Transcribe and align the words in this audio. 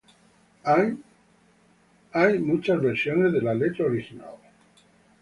Hay 0.63 2.39
muchas 2.39 2.81
versiones 2.81 3.33
de 3.33 3.41
la 3.43 3.53
letra 3.53 3.85
original. 3.85 4.33